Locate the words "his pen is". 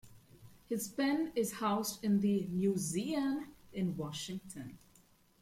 0.67-1.51